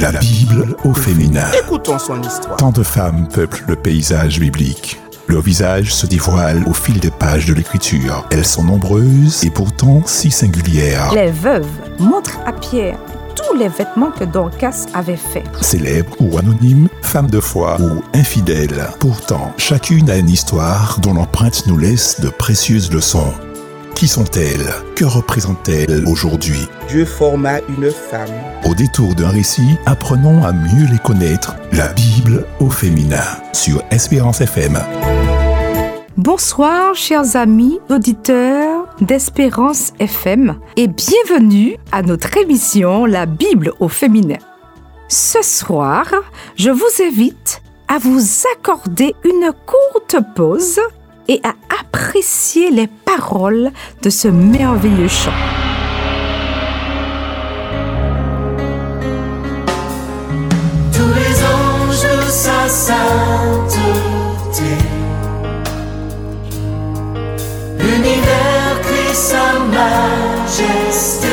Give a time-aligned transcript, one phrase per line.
[0.00, 1.50] La Bible au féminin.
[1.58, 2.56] Écoutons son histoire.
[2.56, 5.00] Tant de femmes peuplent le paysage biblique.
[5.26, 8.24] Leur visage se dévoile au fil des pages de l'écriture.
[8.30, 11.12] Elles sont nombreuses et pourtant si singulières.
[11.12, 11.66] Les veuves
[11.98, 12.98] montrent à Pierre
[13.34, 15.46] tous les vêtements que Dorcas avait faits.
[15.60, 18.86] Célèbres ou anonymes, femmes de foi ou infidèles.
[19.00, 23.32] Pourtant, chacune a une histoire dont l'empreinte nous laisse de précieuses leçons.
[23.98, 24.72] Qui sont-elles?
[24.94, 26.68] Que représentent-elles aujourd'hui?
[26.88, 28.30] Dieu forma une femme.
[28.64, 31.56] Au détour d'un récit, apprenons à mieux les connaître.
[31.72, 34.78] La Bible au féminin sur Espérance FM.
[36.16, 44.38] Bonsoir, chers amis auditeurs d'Espérance FM et bienvenue à notre émission La Bible au féminin.
[45.08, 46.06] Ce soir,
[46.54, 48.20] je vous invite à vous
[48.54, 50.78] accorder une courte pause
[51.28, 53.70] et à apprécier les paroles
[54.02, 55.30] de ce merveilleux chant.
[60.92, 63.02] Tous les anges sa sainteté,
[67.78, 71.28] l'univers crie sa majesté.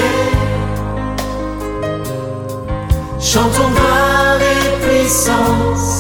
[3.20, 5.95] Chantons gloire et puissance,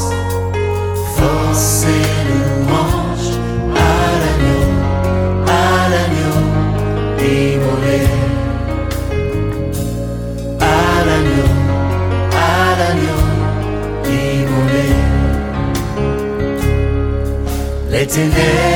[18.05, 18.74] Les ténèbres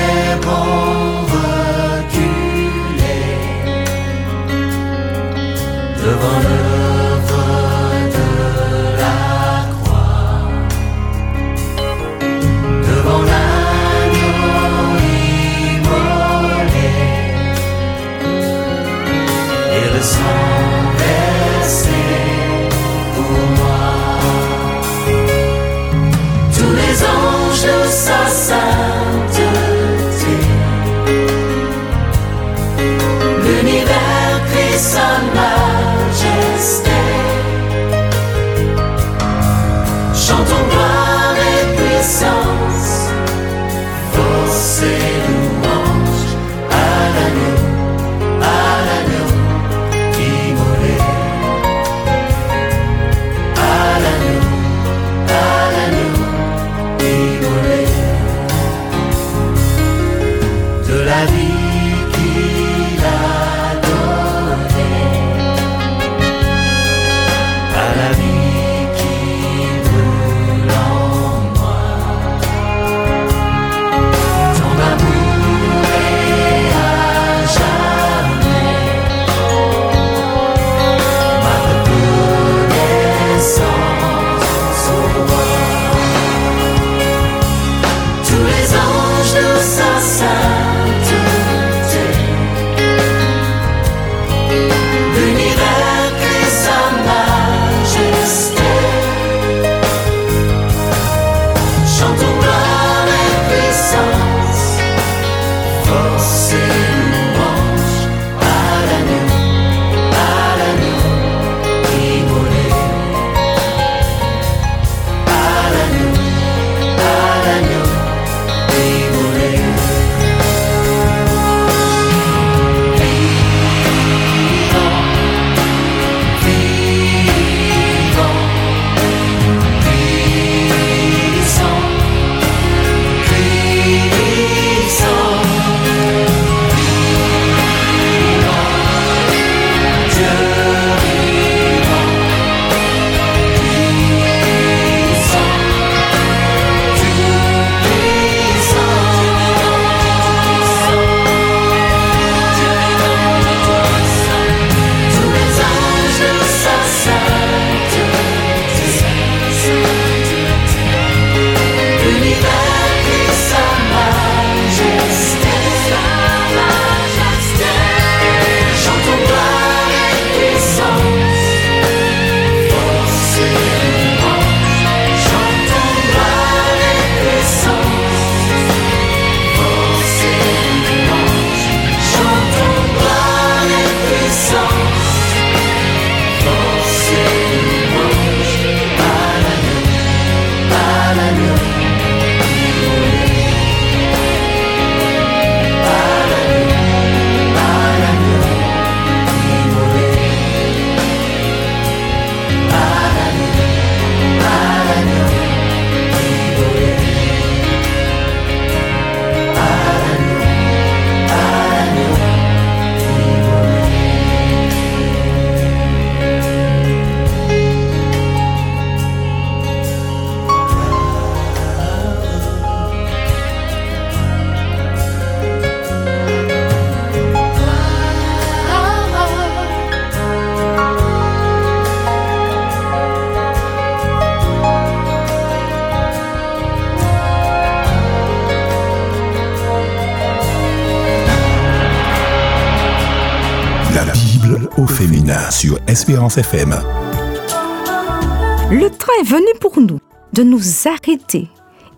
[248.72, 250.00] Le temps est venu pour nous
[250.34, 251.48] de nous arrêter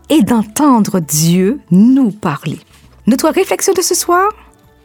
[0.10, 2.60] et d'entendre Dieu nous parler.
[3.08, 4.30] Notre réflexion de ce soir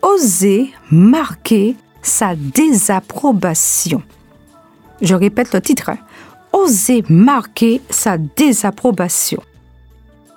[0.03, 4.03] Oser marquer sa désapprobation.
[5.03, 5.89] Je répète le titre.
[5.91, 5.99] hein.
[6.53, 9.43] Oser marquer sa désapprobation.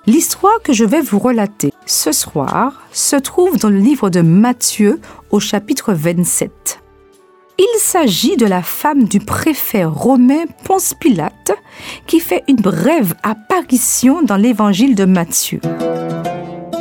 [0.06, 5.00] L'histoire que je vais vous relater ce soir se trouve dans le livre de Matthieu
[5.30, 6.80] au chapitre 27.
[7.62, 11.52] Il s'agit de la femme du préfet romain Ponce Pilate
[12.06, 15.60] qui fait une brève apparition dans l'évangile de Matthieu.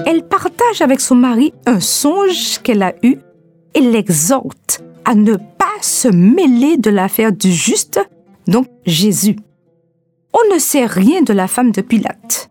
[0.06, 3.18] Elle partage avec son mari un songe qu'elle a eu
[3.74, 8.00] et l'exhorte à ne pas se mêler de l'affaire du juste,
[8.48, 9.36] donc Jésus.
[10.32, 12.50] On ne sait rien de la femme de Pilate.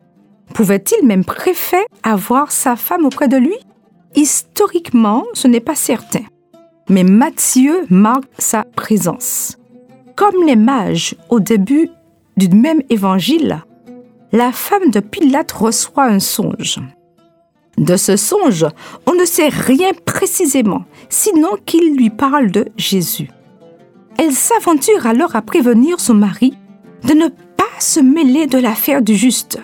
[0.53, 3.57] Pouvait-il même préfet avoir sa femme auprès de lui?
[4.17, 6.25] Historiquement, ce n'est pas certain.
[6.89, 9.59] Mais Matthieu marque sa présence.
[10.17, 11.91] Comme les mages au début
[12.37, 13.63] du même évangile,
[14.33, 16.81] la femme de Pilate reçoit un songe.
[17.77, 18.67] De ce songe,
[19.07, 23.31] on ne sait rien précisément, sinon qu'il lui parle de Jésus.
[24.19, 26.55] Elle s'aventure alors à prévenir son mari
[27.07, 29.61] de ne pas se mêler de l'affaire du juste.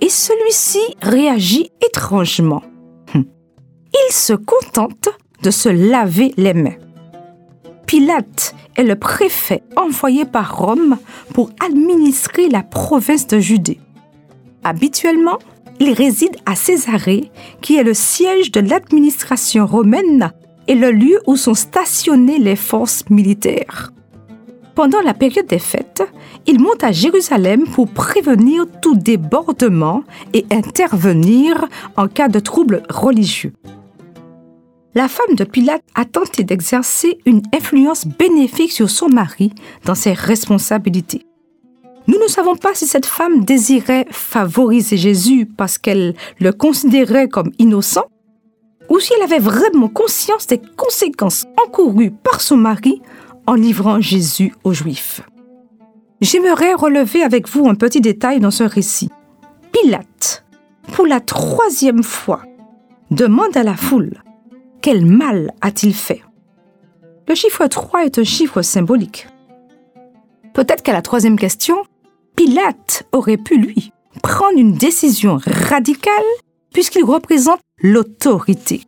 [0.00, 2.62] Et celui-ci réagit étrangement.
[3.14, 3.26] Hum.
[3.92, 5.10] Il se contente
[5.42, 6.76] de se laver les mains.
[7.86, 10.96] Pilate est le préfet envoyé par Rome
[11.34, 13.80] pour administrer la province de Judée.
[14.64, 15.38] Habituellement,
[15.80, 17.30] il réside à Césarée,
[17.60, 20.32] qui est le siège de l'administration romaine
[20.68, 23.92] et le lieu où sont stationnées les forces militaires.
[24.74, 26.02] Pendant la période des fêtes,
[26.46, 30.02] il monte à Jérusalem pour prévenir tout débordement
[30.32, 31.66] et intervenir
[31.96, 33.52] en cas de troubles religieux.
[34.94, 39.54] La femme de Pilate a tenté d'exercer une influence bénéfique sur son mari
[39.86, 41.24] dans ses responsabilités.
[42.08, 47.52] Nous ne savons pas si cette femme désirait favoriser Jésus parce qu'elle le considérait comme
[47.58, 48.04] innocent
[48.90, 53.00] ou si elle avait vraiment conscience des conséquences encourues par son mari
[53.46, 55.22] en livrant Jésus aux Juifs.
[56.20, 59.08] J'aimerais relever avec vous un petit détail dans ce récit.
[59.72, 60.44] Pilate,
[60.92, 62.42] pour la troisième fois,
[63.10, 64.22] demande à la foule
[64.82, 66.22] quel mal a-t-il fait
[67.28, 69.28] Le chiffre 3 est un chiffre symbolique.
[70.54, 71.76] Peut-être qu'à la troisième question,
[72.36, 73.92] Pilate aurait pu, lui,
[74.22, 76.12] prendre une décision radicale
[76.74, 78.82] puisqu'il représente l'autorité.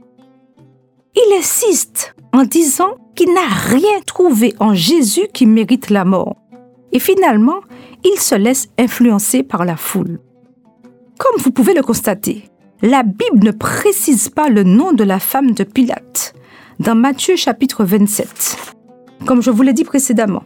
[1.14, 6.37] Il insiste en disant qu'il n'a rien trouvé en Jésus qui mérite la mort.
[6.93, 7.61] Et finalement,
[8.02, 10.19] il se laisse influencer par la foule.
[11.19, 12.51] Comme vous pouvez le constater,
[12.84, 16.34] la Bible ne précise pas le nom de la femme de Pilate
[16.81, 18.74] dans Matthieu chapitre 27.
[19.24, 20.43] Comme je vous l'ai dit précédemment,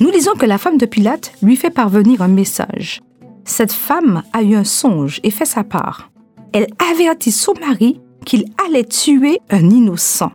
[0.00, 3.02] nous lisons que la femme de Pilate lui fait parvenir un message.
[3.44, 6.10] Cette femme a eu un songe et fait sa part.
[6.54, 10.32] Elle avertit son mari qu'il allait tuer un innocent.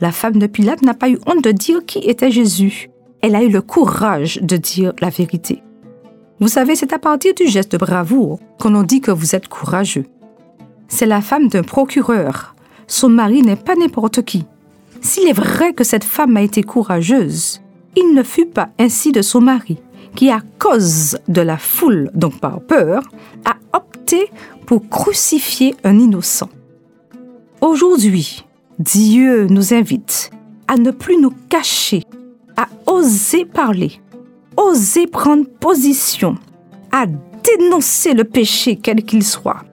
[0.00, 2.90] La femme de Pilate n'a pas eu honte de dire qui était Jésus.
[3.20, 5.62] Elle a eu le courage de dire la vérité.
[6.40, 10.06] Vous savez, c'est à partir du geste de bravoure qu'on dit que vous êtes courageux.
[10.88, 12.54] C'est la femme d'un procureur.
[12.86, 14.44] Son mari n'est pas n'importe qui.
[15.00, 17.60] S'il est vrai que cette femme a été courageuse,
[17.96, 19.78] il ne fut pas ainsi de son mari,
[20.14, 23.02] qui, à cause de la foule, donc par peur,
[23.44, 24.30] a opté
[24.66, 26.48] pour crucifier un innocent.
[27.60, 28.44] Aujourd'hui,
[28.78, 30.30] Dieu nous invite
[30.68, 32.04] à ne plus nous cacher,
[32.56, 34.00] à oser parler,
[34.56, 36.36] oser prendre position,
[36.92, 39.64] à dénoncer le péché quel qu'il soit,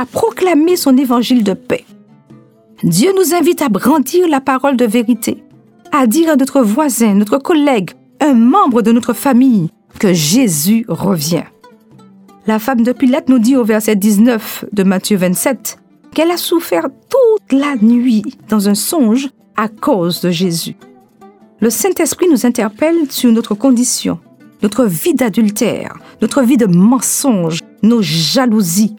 [0.00, 1.84] à proclamer son évangile de paix.
[2.82, 5.44] Dieu nous invite à brandir la parole de vérité,
[5.92, 11.44] à dire à notre voisin, notre collègue, un membre de notre famille que Jésus revient.
[12.46, 15.78] La femme de Pilate nous dit au verset 19 de Matthieu 27
[16.14, 20.76] qu'elle a souffert toute la nuit dans un songe à cause de Jésus.
[21.60, 24.18] Le Saint-Esprit nous interpelle sur notre condition,
[24.62, 28.96] notre vie d'adultère, notre vie de mensonge, nos jalousies.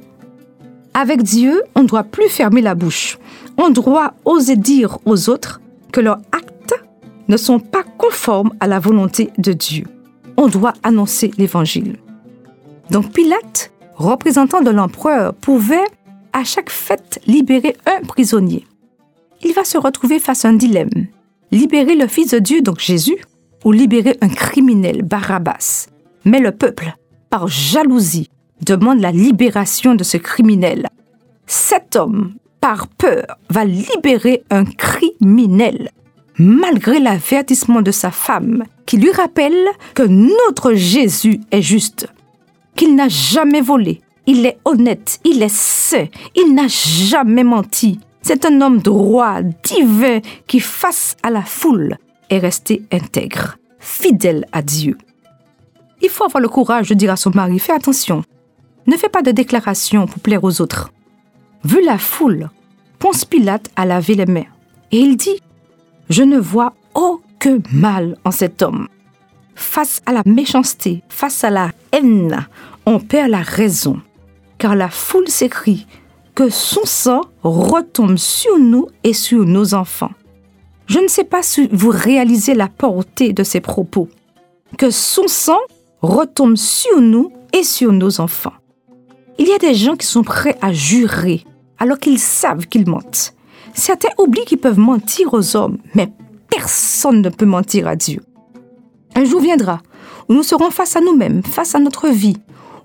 [0.94, 3.18] Avec Dieu, on ne doit plus fermer la bouche.
[3.58, 6.76] On doit oser dire aux autres que leurs actes
[7.28, 9.86] ne sont pas conformes à la volonté de Dieu.
[10.38, 11.98] On doit annoncer l'Évangile.
[12.90, 15.86] Donc Pilate, représentant de l'empereur, pouvait
[16.34, 18.66] à chaque fête libérer un prisonnier.
[19.44, 21.08] Il va se retrouver face à un dilemme.
[21.52, 23.18] Libérer le Fils de Dieu, donc Jésus,
[23.64, 25.88] ou libérer un criminel, Barabbas.
[26.26, 26.96] Mais le peuple,
[27.30, 28.30] par jalousie,
[28.66, 30.88] demande la libération de ce criminel.
[31.48, 35.92] Cet homme, par peur, va libérer un criminel.
[36.42, 42.08] malgré l'avertissement de sa femme, qui lui rappelle que notre Jésus est juste,
[42.76, 48.00] qu'il n'a jamais volé, il est honnête, il est saint, il n'a jamais menti.
[48.22, 51.98] C'est un homme droit, divin, qui, face à la foule,
[52.30, 54.98] est resté intègre, fidèle à Dieu.
[56.02, 58.24] Il faut avoir le courage de dire à son mari, fais attention,
[58.88, 60.92] ne fais pas de déclarations pour plaire aux autres.
[61.64, 62.50] Vu la foule,
[63.00, 64.46] Ponce Pilate a lavé les mains
[64.92, 65.42] et il dit,
[66.10, 68.88] je ne vois aucun mal en cet homme.
[69.56, 72.48] Face à la méchanceté, face à la haine,
[72.86, 74.02] on perd la raison,
[74.58, 75.86] car la foule s'écrie
[76.36, 80.12] que son sang retombe sur nous et sur nos enfants.
[80.88, 84.10] Je ne sais pas si vous réalisez la portée de ces propos.
[84.78, 85.60] Que son sang
[86.02, 88.54] retombe sur nous et sur nos enfants.
[89.42, 91.44] Il y a des gens qui sont prêts à jurer
[91.80, 93.34] alors qu'ils savent qu'ils mentent.
[93.74, 96.12] Certains oublient qu'ils peuvent mentir aux hommes, mais
[96.48, 98.22] personne ne peut mentir à Dieu.
[99.16, 99.82] Un jour viendra
[100.30, 102.38] où nous serons face à nous-mêmes, face à notre vie,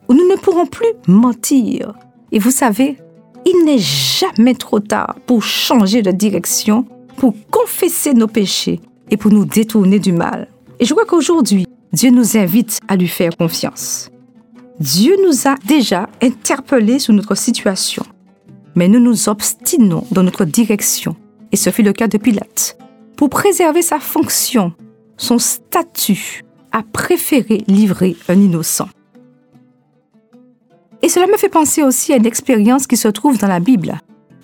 [0.08, 1.92] où nous ne pourrons plus mentir.
[2.32, 2.96] Et vous savez,
[3.44, 6.86] il n'est jamais trop tard pour changer de direction,
[7.18, 10.48] pour confesser nos péchés et pour nous détourner du mal.
[10.80, 14.08] Et je crois qu'aujourd'hui, Dieu nous invite à lui faire confiance.
[14.80, 18.04] Dieu nous a déjà interpellés sur notre situation,
[18.74, 21.16] mais nous nous obstinons dans notre direction,
[21.50, 22.76] et ce fut le cas de Pilate.
[23.16, 24.74] Pour préserver sa fonction,
[25.16, 26.42] son statut,
[26.72, 28.88] a préféré livrer un innocent.
[31.00, 33.98] Et cela me fait penser aussi à une expérience qui se trouve dans la Bible.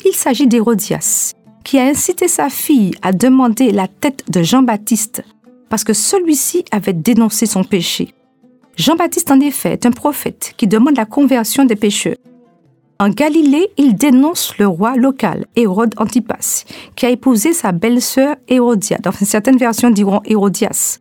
[0.07, 5.23] Il s'agit d'Hérodias, qui a incité sa fille à demander la tête de Jean-Baptiste
[5.69, 8.15] parce que celui-ci avait dénoncé son péché.
[8.77, 12.17] Jean-Baptiste, en effet, est un prophète qui demande la conversion des pécheurs.
[12.99, 16.65] En Galilée, il dénonce le roi local, Hérode Antipas,
[16.95, 18.99] qui a épousé sa belle-sœur Hérodia.
[18.99, 21.01] Dans certaines versions diront Hérodias.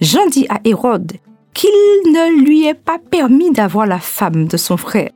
[0.00, 1.12] Jean dit à Hérode
[1.52, 1.70] qu'il
[2.12, 5.10] ne lui est pas permis d'avoir la femme de son frère.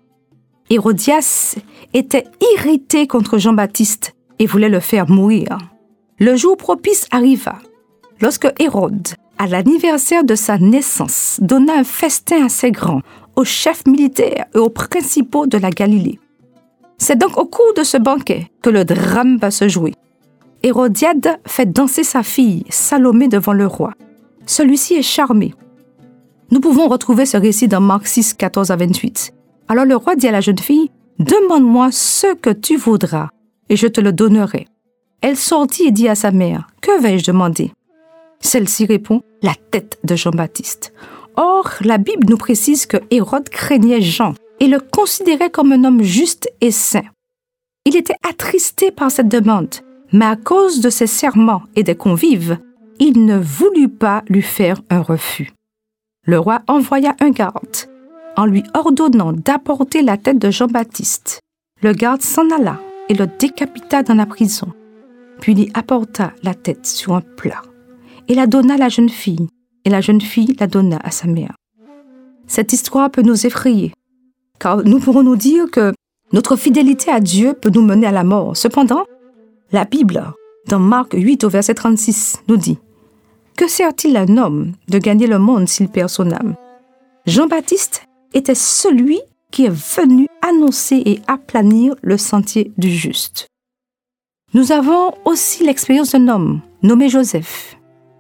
[0.68, 1.56] Hérodias
[1.94, 2.24] était
[2.56, 5.58] irrité contre Jean-Baptiste et voulait le faire mourir.
[6.18, 7.58] Le jour propice arriva,
[8.20, 9.08] lorsque Hérode,
[9.38, 13.02] à l'anniversaire de sa naissance, donna un festin assez grand
[13.37, 16.19] aux chefs militaires et aux principaux de la Galilée.
[16.99, 19.95] C'est donc au cours de ce banquet que le drame va se jouer.
[20.62, 23.93] Hérodiade fait danser sa fille, Salomé, devant le roi.
[24.47, 25.55] Celui-ci est charmé.
[26.50, 29.35] Nous pouvons retrouver ce récit dans Marc 6, 14 à 28.
[29.69, 33.28] Alors le roi dit à la jeune fille, Demande-moi ce que tu voudras,
[33.69, 34.66] et je te le donnerai.
[35.23, 37.73] Elle sortit et dit à sa mère, Que vais-je demander?
[38.40, 40.93] Celle-ci répond, La tête de Jean-Baptiste.
[41.37, 46.02] Or, la Bible nous précise que Hérode craignait Jean et le considérait comme un homme
[46.02, 47.05] juste et saint.
[47.85, 49.75] Il était attristé par cette demande,
[50.12, 52.59] mais à cause de ses serments et des convives,
[52.99, 55.52] il ne voulut pas lui faire un refus.
[56.25, 57.76] Le roi envoya un garde
[58.37, 61.40] en lui ordonnant d'apporter la tête de Jean-Baptiste.
[61.83, 64.73] Le garde s'en alla et le décapita dans la prison,
[65.40, 67.62] puis il apporta la tête sur un plat
[68.28, 69.49] et la donna à la jeune fille,
[69.85, 71.54] et la jeune fille la donna à sa mère.
[72.47, 73.92] Cette histoire peut nous effrayer,
[74.59, 75.92] car nous pourrons nous dire que
[76.33, 78.56] notre fidélité à Dieu peut nous mener à la mort.
[78.56, 79.04] Cependant,
[79.73, 80.25] la Bible,
[80.68, 82.78] dans Marc 8 au verset 36, nous dit
[83.56, 86.56] Que sert-il un homme de gagner le monde s'il perd son âme?
[87.26, 88.04] Jean-Baptiste
[88.35, 93.47] était celui qui est venu annoncer et aplanir le sentier du juste.
[94.54, 97.75] Nous avons aussi l'expérience d'un homme nommé Joseph,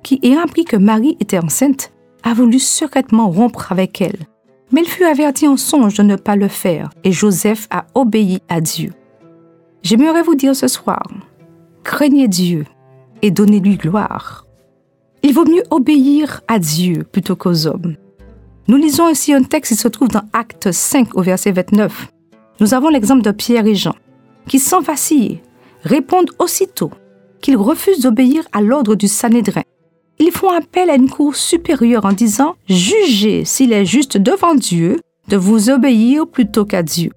[0.06, 4.28] qui, ayant appris que Marie était enceinte, a voulu secrètement rompre avec elle.
[4.70, 8.38] Mais il fut averti en songe de ne pas le faire, et Joseph a obéi
[8.48, 8.92] à Dieu.
[9.82, 11.02] J'aimerais vous dire ce soir,
[11.82, 12.66] craignez Dieu
[13.20, 14.46] et donnez-lui gloire.
[15.24, 17.96] Il vaut mieux obéir à Dieu plutôt qu'aux hommes.
[18.68, 22.12] Nous lisons aussi un texte qui se trouve dans Acte 5 au verset 29.
[22.60, 23.96] Nous avons l'exemple de Pierre et Jean,
[24.46, 25.42] qui sans vaciller
[25.82, 26.92] répondent aussitôt
[27.40, 29.62] qu'ils refusent d'obéir à l'ordre du Sanhédrin.
[30.18, 35.00] Ils font appel à une cour supérieure en disant Jugez s'il est juste devant Dieu
[35.28, 37.10] de vous obéir plutôt qu'à Dieu.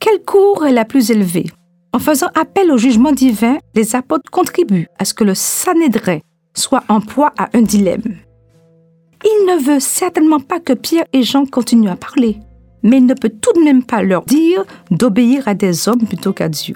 [0.00, 1.46] Quelle cour est la plus élevée?
[1.92, 6.18] En faisant appel au jugement divin, les apôtres contribuent à ce que le Sanhédrin
[6.54, 8.16] soit en proie à un dilemme.
[9.24, 12.38] Il ne veut certainement pas que Pierre et Jean continuent à parler,
[12.82, 16.32] mais il ne peut tout de même pas leur dire d'obéir à des hommes plutôt
[16.32, 16.74] qu'à Dieu.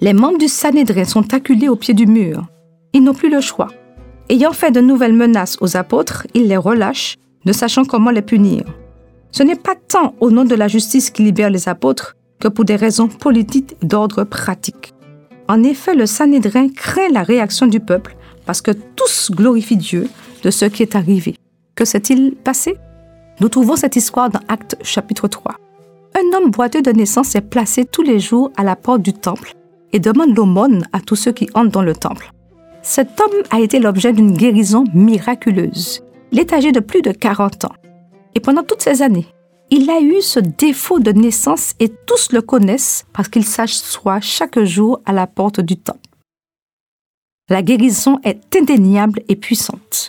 [0.00, 2.44] Les membres du Sanhédrin sont acculés au pied du mur.
[2.92, 3.68] Ils n'ont plus le choix.
[4.28, 8.64] Ayant fait de nouvelles menaces aux apôtres, ils les relâchent, ne sachant comment les punir.
[9.30, 12.64] Ce n'est pas tant au nom de la justice qui libère les apôtres que pour
[12.64, 14.92] des raisons politiques d'ordre pratique.
[15.48, 20.08] En effet, le Sanhédrin craint la réaction du peuple parce que tous glorifient Dieu
[20.42, 21.36] de ce qui est arrivé.
[21.74, 22.76] Que s'est-il passé?
[23.40, 25.56] Nous trouvons cette histoire dans Actes chapitre 3.
[26.14, 29.54] Un homme boiteux de naissance est placé tous les jours à la porte du temple
[29.92, 32.30] et demande l'aumône à tous ceux qui entrent dans le temple.
[32.82, 36.02] Cet homme a été l'objet d'une guérison miraculeuse.
[36.32, 37.74] Il est âgé de plus de 40 ans.
[38.34, 39.28] Et pendant toutes ces années,
[39.70, 44.58] il a eu ce défaut de naissance et tous le connaissent parce qu'il s'assoit chaque
[44.64, 46.00] jour à la porte du temple.
[47.48, 50.08] La guérison est indéniable et puissante.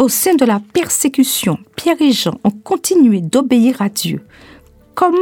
[0.00, 4.22] Au sein de la persécution, Pierre et Jean ont continué d'obéir à Dieu.
[4.94, 5.16] Comme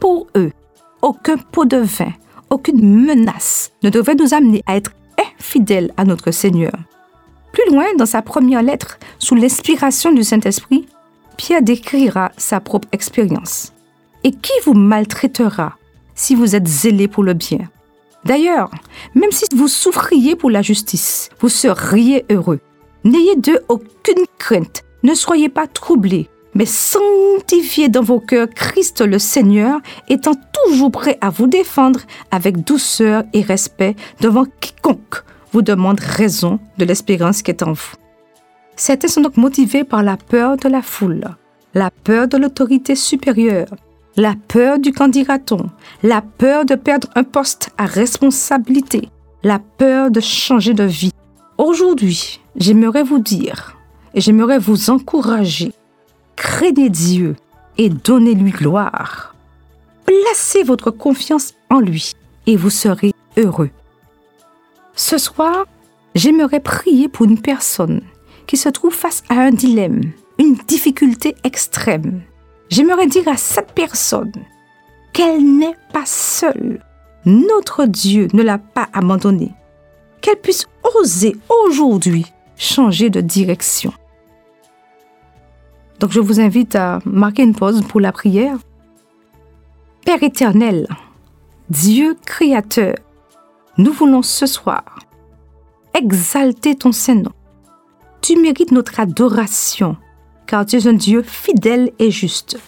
[0.00, 0.52] pour eux,
[1.00, 2.12] aucun pot de vin,
[2.50, 4.92] aucune menace ne devait nous amener à être
[5.42, 6.72] infidèles à notre Seigneur.
[7.52, 10.86] Plus loin, dans sa première lettre, sous l'inspiration du Saint-Esprit,
[11.36, 13.72] Pierre décrira sa propre expérience.
[14.22, 15.76] Et qui vous maltraitera
[16.14, 17.68] si vous êtes zélé pour le bien?
[18.24, 18.70] D'ailleurs,
[19.16, 22.60] même si vous souffriez pour la justice, vous seriez heureux.
[23.02, 29.18] N'ayez d'eux aucune crainte, ne soyez pas troublés, mais sanctifiez dans vos cœurs Christ le
[29.18, 36.00] Seigneur, étant toujours prêt à vous défendre avec douceur et respect devant quiconque vous demande
[36.00, 37.94] raison de l'espérance qui est en vous.
[38.76, 41.24] Certains sont donc motivés par la peur de la foule,
[41.74, 43.68] la peur de l'autorité supérieure,
[44.16, 45.70] la peur du candidaton,
[46.02, 49.08] la peur de perdre un poste à responsabilité,
[49.42, 51.12] la peur de changer de vie.
[51.58, 53.76] Aujourd'hui, j'aimerais vous dire
[54.14, 55.72] et j'aimerais vous encourager,
[56.36, 57.36] craignez Dieu
[57.78, 59.34] et donnez-lui gloire.
[60.06, 62.12] Placez votre confiance en lui
[62.46, 63.70] et vous serez heureux.
[64.94, 65.66] Ce soir,
[66.14, 68.02] j'aimerais prier pour une personne
[68.46, 72.22] qui se trouve face à un dilemme, une difficulté extrême
[72.72, 74.32] J'aimerais dire à cette personne
[75.12, 76.82] qu'elle n'est pas seule.
[77.26, 79.52] Notre Dieu ne l'a pas abandonnée.
[80.22, 82.24] Qu'elle puisse oser aujourd'hui
[82.56, 83.92] changer de direction.
[86.00, 88.56] Donc je vous invite à marquer une pause pour la prière.
[90.06, 90.88] Père éternel,
[91.68, 92.94] Dieu créateur,
[93.78, 94.98] nous voulons ce soir
[95.94, 97.32] exalter ton Saint-Nom.
[98.20, 99.96] Tu mérites notre adoration
[100.46, 102.58] car tu es un Dieu fidèle et juste.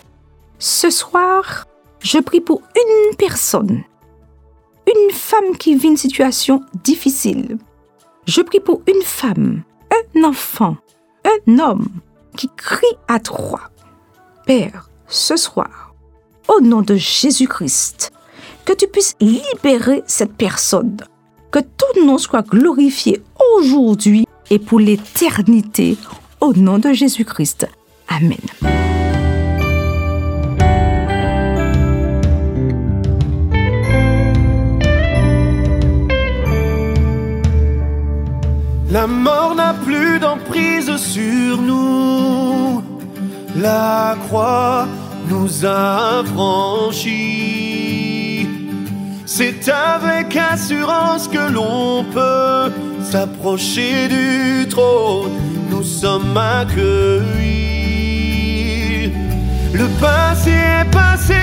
[0.58, 1.66] Ce soir,
[2.00, 3.84] je prie pour une personne,
[4.86, 7.58] une femme qui vit une situation difficile.
[8.26, 10.76] Je prie pour une femme, un enfant,
[11.24, 11.88] un homme
[12.36, 13.60] qui crie à toi.
[14.46, 15.94] Père, ce soir,
[16.48, 18.13] au nom de Jésus-Christ,
[18.64, 20.96] que tu puisses libérer cette personne,
[21.50, 23.22] que ton nom soit glorifié
[23.57, 25.96] aujourd'hui et pour l'éternité
[26.40, 27.66] au nom de Jésus-Christ.
[28.09, 28.38] Amen.
[38.90, 42.81] La mort n'a plus d'emprise sur nous.
[43.57, 44.87] La croix
[45.29, 47.93] nous a franchis.
[49.36, 55.32] C'est avec assurance que l'on peut s'approcher du trône
[55.72, 57.24] nous sommes accueillis.
[59.72, 61.34] Le passé est passé,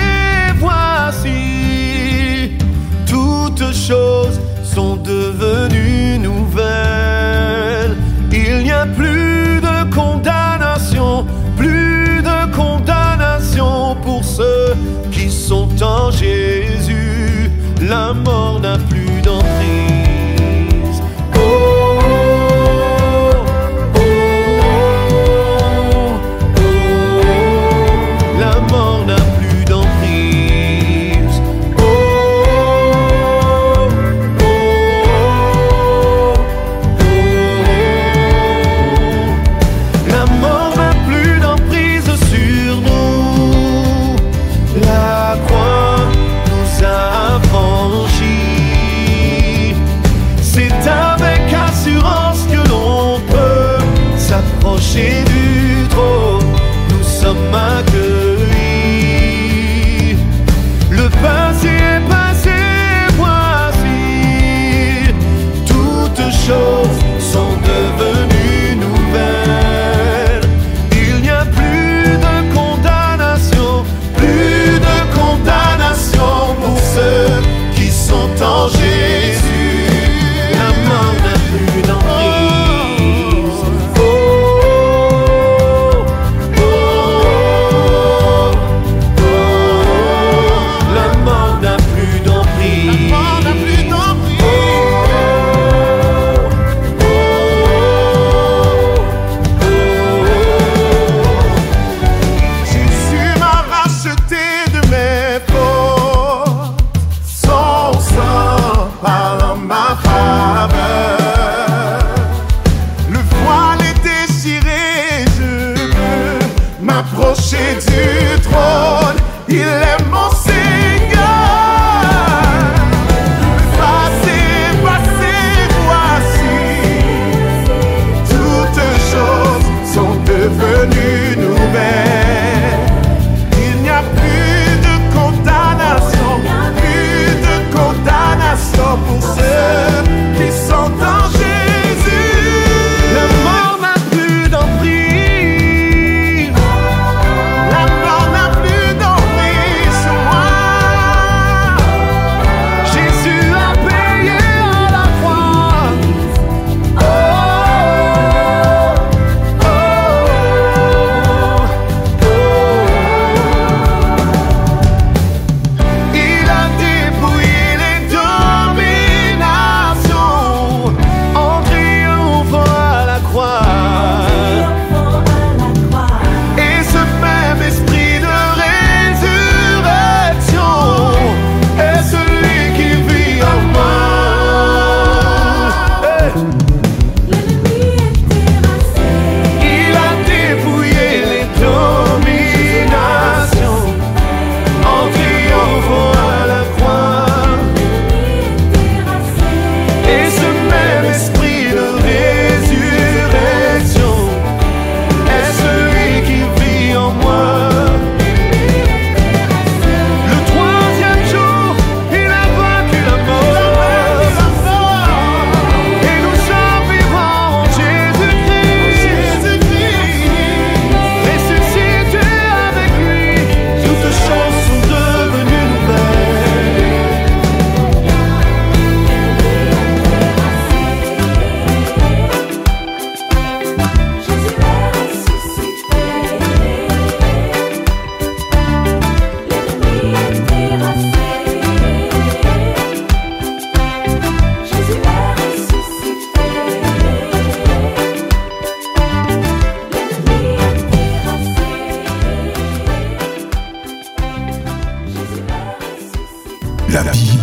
[0.56, 2.52] voici.
[3.06, 7.98] Toutes choses sont devenues nouvelles.
[8.32, 11.26] Il n'y a plus de condamnation,
[11.58, 14.74] plus de condamnation pour ceux
[15.10, 17.41] qui sont en Jésus.
[17.88, 19.11] La mort n'a plus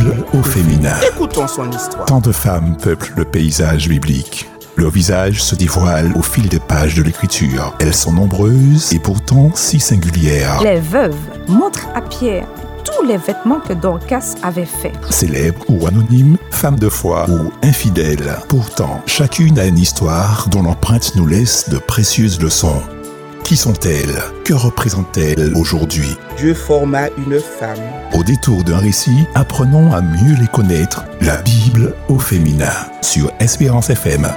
[0.09, 0.95] Bible au féminin.
[1.07, 2.05] Écoutons son histoire.
[2.05, 4.49] Tant de femmes peuplent le paysage biblique.
[4.77, 7.75] Leurs visages se dévoilent au fil des pages de l'écriture.
[7.79, 10.61] Elles sont nombreuses et pourtant si singulières.
[10.63, 11.15] Les veuves
[11.47, 12.47] montrent à Pierre
[12.85, 14.93] tous les vêtements que Dorcas avait faits.
[15.09, 18.37] Célèbres ou anonymes, femmes de foi ou infidèles.
[18.47, 22.81] Pourtant, chacune a une histoire dont l'empreinte nous laisse de précieuses leçons.
[23.49, 24.21] Qui sont-elles?
[24.45, 26.15] Que représentent-elles aujourd'hui?
[26.37, 27.79] Dieu forma une femme.
[28.13, 31.03] Au détour d'un récit, apprenons à mieux les connaître.
[31.19, 32.69] La Bible au féminin
[33.01, 34.27] sur Espérance FM.